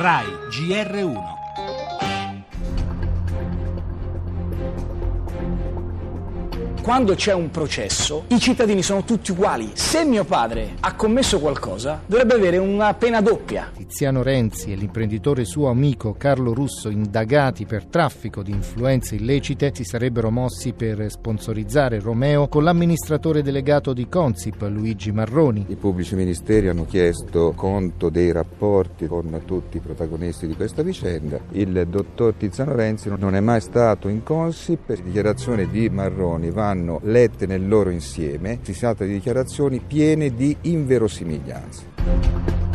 [0.00, 1.39] RAI GR1
[6.82, 9.70] Quando c'è un processo, i cittadini sono tutti uguali.
[9.74, 13.70] Se mio padre ha commesso qualcosa, dovrebbe avere una pena doppia.
[13.76, 19.84] Tiziano Renzi e l'imprenditore suo amico Carlo Russo, indagati per traffico di influenze illecite, si
[19.84, 25.66] sarebbero mossi per sponsorizzare Romeo con l'amministratore delegato di Consip, Luigi Marroni.
[25.68, 31.38] I pubblici ministeri hanno chiesto conto dei rapporti con tutti i protagonisti di questa vicenda.
[31.50, 34.88] Il dottor Tiziano Renzi non è mai stato in Consip.
[34.88, 40.34] Le dichiarazioni di Marroni vanno vanno lette nel loro insieme, si tratta di dichiarazioni piene
[40.34, 42.69] di inverosimiglianze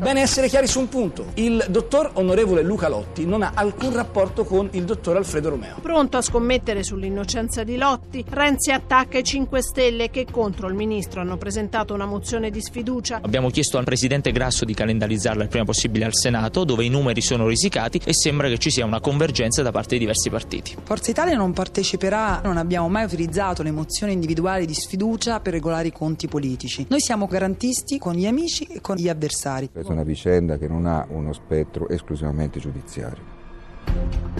[0.00, 1.26] bene essere chiari su un punto.
[1.34, 5.76] Il dottor onorevole Luca Lotti non ha alcun rapporto con il dottor Alfredo Romeo.
[5.82, 11.20] Pronto a scommettere sull'innocenza di Lotti, Renzi attacca i 5 Stelle che contro il ministro
[11.20, 13.20] hanno presentato una mozione di sfiducia.
[13.22, 17.20] Abbiamo chiesto al presidente Grasso di calendarizzarla il prima possibile al Senato, dove i numeri
[17.20, 20.76] sono risicati e sembra che ci sia una convergenza da parte di diversi partiti.
[20.82, 25.88] Forza Italia non parteciperà, non abbiamo mai utilizzato le mozioni individuali di sfiducia per regolare
[25.88, 26.86] i conti politici.
[26.88, 31.06] Noi siamo garantisti con gli amici e con gli avversari una vicenda che non ha
[31.08, 34.39] uno spettro esclusivamente giudiziario.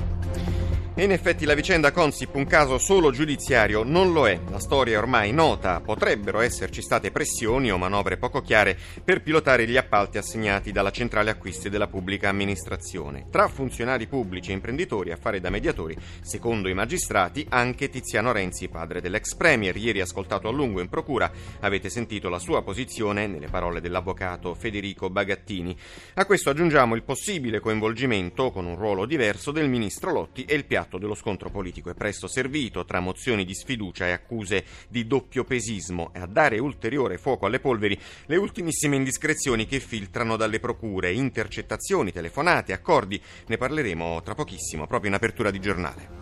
[1.00, 4.38] In effetti la vicenda Consip un caso solo giudiziario non lo è.
[4.50, 5.80] La storia è ormai nota.
[5.80, 11.30] Potrebbero esserci state pressioni o manovre poco chiare per pilotare gli appalti assegnati dalla centrale
[11.30, 13.28] acquisti della pubblica amministrazione.
[13.30, 18.68] Tra funzionari pubblici e imprenditori a fare da mediatori, secondo i magistrati, anche Tiziano Renzi,
[18.68, 21.32] padre dell'ex premier, ieri ascoltato a lungo in procura.
[21.60, 25.74] Avete sentito la sua posizione nelle parole dell'avvocato Federico Bagattini.
[26.16, 30.66] A questo aggiungiamo il possibile coinvolgimento, con un ruolo diverso, del ministro Lotti e il
[30.66, 35.06] piatto piatto dello scontro politico è presto servito tra mozioni di sfiducia e accuse di
[35.06, 40.58] doppio pesismo e a dare ulteriore fuoco alle polveri le ultimissime indiscrezioni che filtrano dalle
[40.58, 43.20] procure, intercettazioni, telefonate, accordi.
[43.46, 46.19] Ne parleremo tra pochissimo, proprio in apertura di giornale.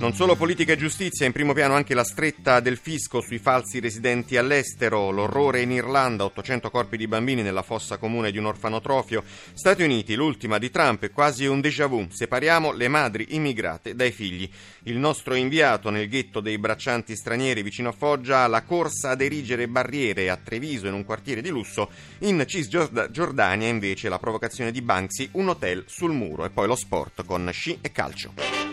[0.00, 3.80] Non solo politica e giustizia, in primo piano anche la stretta del fisco sui falsi
[3.80, 9.22] residenti all'estero, l'orrore in Irlanda, 800 corpi di bambini nella fossa comune di un orfanotrofio,
[9.52, 14.10] Stati Uniti, l'ultima di Trump è quasi un déjà vu, separiamo le madri immigrate dai
[14.10, 14.48] figli.
[14.84, 19.68] Il nostro inviato nel ghetto dei braccianti stranieri vicino a Foggia, la corsa ad erigere
[19.68, 21.90] barriere a Treviso in un quartiere di lusso,
[22.20, 27.22] in Cisgiordania invece la provocazione di Banksy, un hotel sul muro e poi lo sport
[27.26, 28.69] con sci e calcio.